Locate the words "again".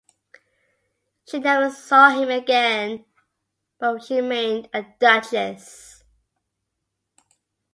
2.31-3.05